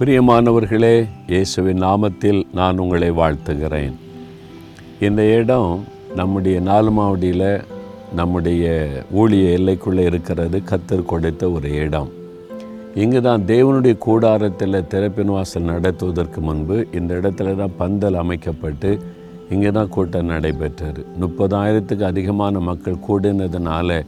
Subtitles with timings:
[0.00, 0.92] பிரியமானவர்களே
[1.30, 3.94] இயேசுவின் நாமத்தில் நான் உங்களை வாழ்த்துகிறேன்.
[5.06, 5.72] இந்த இடம்
[6.20, 7.64] நம்முடைய நாலுமாவடியில்
[8.18, 8.66] நம்முடைய
[9.20, 12.08] ஊழிய எல்லைக்குள்ளே இருக்கிறது கத்தர் கொடுத்த ஒரு இடம்.
[12.94, 18.92] இங்கு தான் தேவனுடைய கூடாரத்தில் திறப்பின் வாசல் நடத்துவதற்கு முன்பு இந்த இடத்துல தான் பந்தல் அமைக்கப்பட்டு
[19.50, 21.02] இங்கே தான் கூட்டம் நடைபெற்றது.
[21.24, 24.00] முப்பதாயிரத்துக்கு அதிகமான மக்கள் கூடினதுனால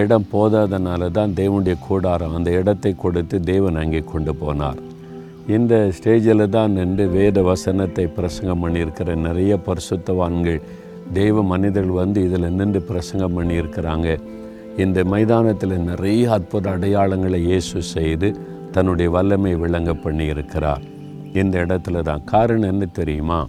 [0.00, 4.80] இடம் போதாதனால தான் தேவனுடைய கூடாரம் அந்த இடத்தை கொடுத்து தேவன் அங்கே கொண்டு போனார்.
[5.46, 10.60] இந்த ஸ்டேஜில் தான் நின்று வேத வசனத்தை பிரசங்கம் பண்ணியிருக்கிற நிறைய பரிசுத்தவான்கள்
[11.16, 14.08] தெய்வ மனிதர்கள் வந்து இதில் நின்று பிரசங்கம் பண்ணியிருக்கிறாங்க.
[14.76, 18.28] இந்த மைதானத்தில் நிறைய அற்புத அடையாளங்களை இயேசு செய்து
[18.76, 20.84] தன்னுடைய வல்லமை விளங்க பண்ணியிருக்கிறார்.
[21.32, 23.40] இந்த இடத்துல தான் காரணம் என்ன தெரியுமா?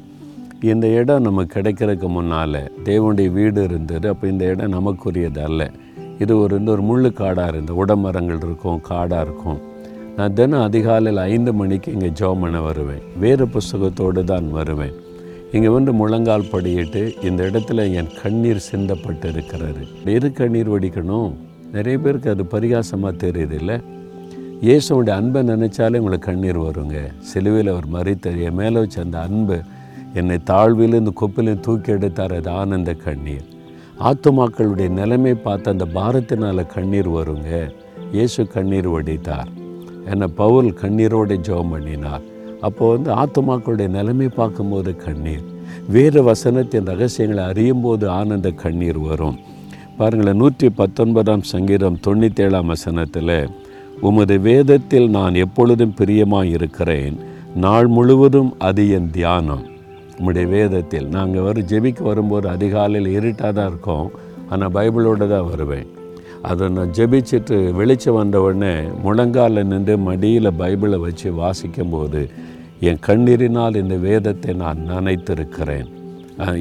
[0.71, 5.71] இந்த இடம் நமக்கு கிடைக்கிறதுக்கு முன்னால் தேவனுடைய வீடு இருந்தது அப்போ இந்த இடம் நமக்குரியது அல்ல
[6.19, 7.79] இது ஒரு இந்த ஒரு முள்ளு காடாக இருந்தது.
[7.85, 9.61] உடமரங்கள் இருக்கும் காடாக இருக்கும்.
[10.17, 13.01] நான் தினம் அதிகாலையில் ஐந்து மணிக்கு இங்கே ஜோம் பண்ண வருவேன்.
[13.23, 14.93] வேறு புஸ்தகத்தோடு தான் வருவேன்.
[15.55, 21.33] இங்கே வந்து முழங்கால் படியிட்டு இந்த இடத்துல என் கண்ணீர் சிந்தப்பட்டு இருக்கிறாரு எது கண்ணீர் வடிக்கணும்.
[21.73, 23.77] நிறைய பேருக்கு அது பரிகாசமாக தெரியுது இல்லை
[24.67, 26.97] இயேசுடைய அன்பை நினைச்சாலே உங்களுக்கு கண்ணீர் வருங்க.
[27.31, 29.57] சிலுவையில் அவர் மறித்த என் மேலே வச்ச அந்த அன்பு
[30.21, 32.37] என்னை தாழ்விலிருந்து கொப்பிலையும் தூக்கி எடுத்தார்.
[32.39, 33.45] அது ஆனந்த கண்ணீர்.
[34.07, 37.51] ஆத்துமாக்களுடைய நிலைமை பார்த்து அந்த பாரத்தினால் கண்ணீர் வருங்க.
[38.17, 39.51] இயேசு கண்ணீர் வடித்தார்.
[40.11, 42.23] என்னை பவுல் கண்ணீரோடு ஜெபம் பண்ணினார்.
[42.67, 45.45] அப்போ வந்து ஆத்துமாக்களுடைய நிலைமை பார்க்கும்போது கண்ணீர்.
[45.95, 49.37] வேறு வசனத்தின் ரகசியங்களை அறியும் போது ஆனந்த கண்ணீர் வரும்.
[49.99, 53.37] பாருங்களேன் நூற்றி பத்தொன்பதாம் சங்கீதம் தொண்ணூற்றேழாம் வசனத்தில்
[54.07, 57.15] உமது வேதத்தில் நான் எப்பொழுதும் பிரியமாக இருக்கிறேன்.
[57.65, 59.65] நாள் முழுவதும் அது என் தியானம்.
[60.17, 64.09] உம்முடைய வேதத்தில் நாங்கள் வரும் ஜெபிக்க வரும்போது அதிகாலையில் இருட்டாக தான் இருக்கோம்.
[64.51, 65.87] ஆனால் பைபிளோடு தான் வருவேன்.
[66.41, 72.23] அதை நான் ஜெபிச்சுட்டு வெளிச்சம் வந்த உடனே முழங்கால நின்று மடியில் பைபிளை வச்சு வாசிக்கும்போது
[72.79, 75.89] என் கண்ணீரினால் இந்த வேதத்தை நான் நினைத்திருக்கிறேன்.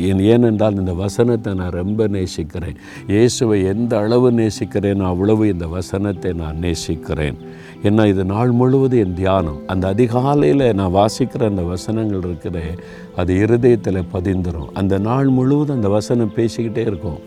[0.09, 2.77] ஏன் ஏனென்றால் இந்த வசனத்தை நான் ரொம்ப நேசிக்கிறேன்.
[3.07, 7.39] இயேசுவை எந்த அளவு நேசிக்கிறேனோ அவ்வளவு இந்த வசனத்தை நான் நேசிக்கிறேன்.
[7.83, 9.59] ஏன்னா இது நாள் முழுவதும் என் தியானம்.
[9.67, 12.63] அந்த அதிகாலையில் நான் வாசிக்கிற அந்த வசனங்கள் இருக்கிற
[13.17, 14.73] அது இருதயத்தில் பதிந்துரும்.
[14.73, 17.21] அந்த நாள் முழுவதும் அந்த வசனம் பேசிக்கிட்டே இருக்கும்.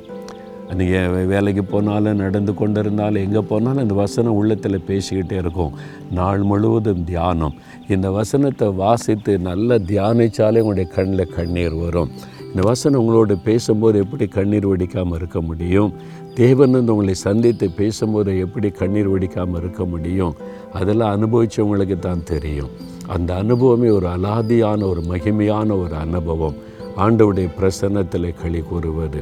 [0.76, 5.72] நீங்கள் வேலைக்கு போனாலும் நடந்து கொண்டு இருந்தாலும் எங்கே போனாலும் அந்த வசனம் உள்ளத்தில் பேசிக்கிட்டே இருக்கும்.
[6.12, 7.54] நாள் முழுவதும் தியானம்.
[7.88, 12.12] இந்த வசனத்தை வாசித்து நல்லா தியானித்தாலே உங்களுடைய கண்ணில் கண்ணீர் வரும்.
[12.50, 15.94] இந்த வசனம் உங்களோடு பேசும்போது எப்படி கண்ணீர் வடிக்காமல் இருக்க முடியும்?
[16.34, 20.36] தேவன் வந்து உங்களை சந்தித்து பேசும்போது எப்படி கண்ணீர் வடிக்காமல் இருக்க முடியும்?
[20.74, 22.70] அதெல்லாம் அனுபவித்தவங்களுக்கு தான் தெரியும்.
[23.08, 26.56] அந்த அனுபவமே ஒரு அலாதியான ஒரு மகிமையான ஒரு அனுபவம்.
[27.04, 29.22] ஆண்டவுடைய பிரசன்னத்தில் களி கூறுவது.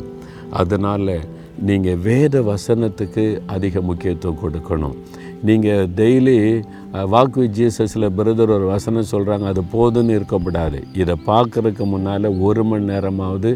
[0.61, 1.15] அதனால்
[1.67, 3.23] நீங்கள் வேத வசனத்துக்கு
[3.55, 4.95] அதிக முக்கியத்துவம் கொடுக்கணும்.
[5.47, 6.37] நீங்கள் டெய்லி
[7.13, 10.79] வாக்கு வித் ஜீசஸில் பிரதர் ஒரு வசனம் சொல்கிறாங்க அது போதும்னு இருக்கக்கூடாது.
[11.01, 13.51] இதை பார்க்குறதுக்கு முன்னால் ஒரு மணி நேரமாவது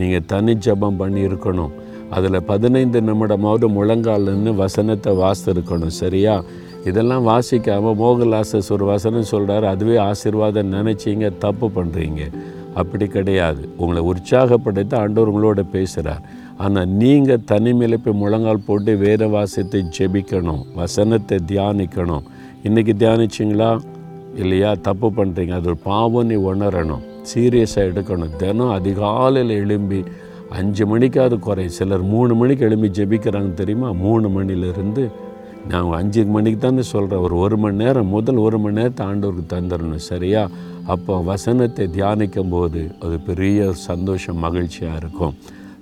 [0.00, 1.72] நீங்கள் தனி ஜபம் பண்ணி இருக்கணும்.
[2.16, 4.28] அதில் பதினைந்து நிமிடமாவது முழங்கால்
[4.62, 6.34] வசனத்தை வாசிருக்கணும் சரியா?
[6.88, 12.22] இதெல்லாம் வாசிக்காமல் மோகலாசஸ் ஒரு வசனம் சொல்கிறாரு அதுவே ஆசீர்வாதம் நினச்சிங்க தப்பு பண்ணுறீங்க
[12.74, 13.68] அப்படி கிடையாது.
[13.76, 16.22] உங்களை உற்சாகப்படுத்த ஆண்டவர் உங்களோட பேசுகிறார்
[16.56, 20.64] ஆனால் நீங்கள் தனிமையில் போய் முழங்கால் போட்டு வேத வாசத்தை ஜெபிக்கணும்.
[20.74, 22.22] வசனத்தை தியானிக்கணும்.
[22.62, 23.80] இன்றைக்கி தியானிச்சிங்களா?
[24.36, 24.74] இல்லையா?
[24.74, 27.02] தப்பு பண்ணுறீங்க அது ஒரு பாவம் நீ உணரணும்.
[27.34, 28.36] சீரியஸாக எடுக்கணும்.
[28.36, 30.04] தினம் அதிகாலையில் எழும்பி
[30.50, 31.68] அஞ்சு மணிக்காவது குறை.
[31.68, 33.92] சிலர் மூணு மணிக்கு எழும்பி ஜெபிக்கிறாங்க தெரியுமா?
[33.92, 35.10] மூணு மணிலேருந்து
[35.68, 39.94] நான் அஞ்சு மணிக்கு தானே சொல்கிறேன் ஒரு ஒரு மணி நேரம் முதல் ஒரு மணி நேரத்தை ஆண்டவருக்கு தந்துடணும்.
[39.94, 40.48] சரியா?
[40.86, 45.34] அப்போ வசனத்தை தியானிக்கும் போது அது பெரிய சந்தோஷம் மகிழ்ச்சியாக இருக்கும்.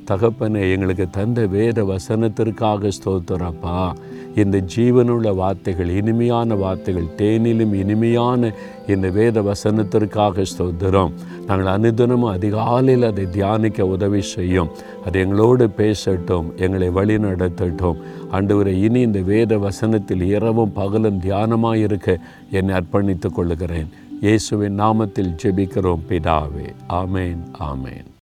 [0.04, 3.92] தகப்பனை எங்களுக்கு தந்த வேத வசனத்திற்காக ஸ்தோத்திரப்பா
[4.34, 8.52] இந்த ஜீவனுள்ள வார்த்தைகள் இனிமையான வார்த்தைகள் தேனிலும் இனிமையான
[8.86, 11.12] இந்த வேத வசனத்திற்காக ஸ்தோத்திரம்.
[11.48, 14.70] நாங்கள் அனுதினமும் அதிகாலையில் அதை தியானிக்க உதவி செய்யும்.
[15.06, 18.00] அது எங்களோடு பேசட்டும் எங்களை வழி நடத்தட்டும்.
[18.32, 22.19] ஆண்டவரை இனி இந்த வேத வசனத்தில் இரவும் பகலும் தியானமாக இருக்க
[22.58, 23.91] என்னை அர்ப்பணித்துக் கொள்கிறேன்
[24.26, 26.69] இயேசுவின் நாமத்தில் ஜெபிக்கிறோம் பிதாவே.
[27.00, 28.08] ஆமேன் ஆமேன்.